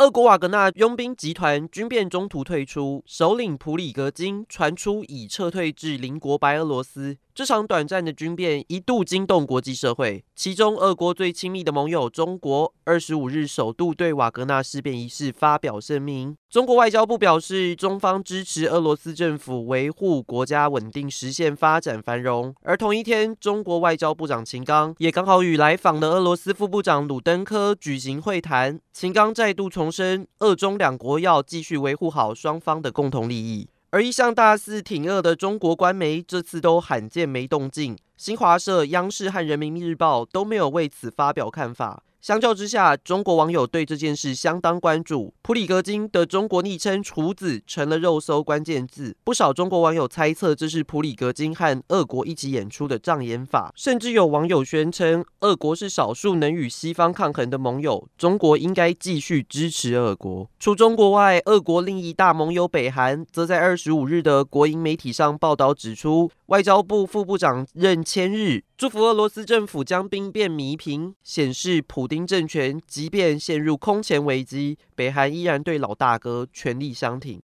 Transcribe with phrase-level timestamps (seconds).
[0.00, 7.18] 俄国瓦格纳佣兵集团军变中途退出，首领普里格金传出已撤退至邻国白俄罗斯。
[7.34, 16.36] 这场短暂的军变一度惊动国际社会，其中俄国最亲密的盟友中国，二十五日首度对瓦格纳事变一事发表声明。
[16.50, 22.54] 中国外交部表示，中方支持俄罗斯政府维护国家稳定，实现发展繁荣。
[22.62, 28.80] 而同一天，中国外交部长秦刚也刚好与来访的俄罗斯副部长鲁登科举行会谈。
[28.92, 33.68] 秦刚再度重申，俄中两国要继续维护好双方的共同利益。
[33.90, 37.98] 而一向大肆挺俄的中国官媒，这次都罕见没动静。
[38.16, 42.02] 新华社、央视和人民日报都没有为此发表看法。
[42.20, 45.32] 相较之下，中国网友对这件事相当关注。
[45.40, 60.46] 普里格金的中国昵称“厨子”成了肉搜关键字，不少中国网友猜测这是普里格金和俄国一起演出的障眼法，甚至有网友宣称，俄国是少数能与西方抗衡的盟友，中国应该继续支持俄国。
[60.58, 77.38] 除中国外，俄国另一大盟友北韩，则在二十五日的国营媒体上报道指出，外交部副部长任千日祝福俄罗斯政府将兵变弥平，显示普丁政权即便陷入空前危机，北韩依然对老大哥全力相挺。